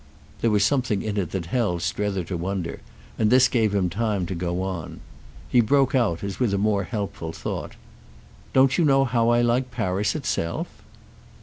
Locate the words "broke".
5.61-5.93